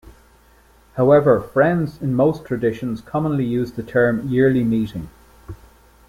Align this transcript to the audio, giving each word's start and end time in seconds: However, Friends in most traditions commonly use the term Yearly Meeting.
However, 0.95 1.39
Friends 1.39 2.01
in 2.01 2.15
most 2.15 2.43
traditions 2.43 3.01
commonly 3.01 3.45
use 3.45 3.73
the 3.73 3.83
term 3.83 4.27
Yearly 4.27 4.63
Meeting. 4.63 5.11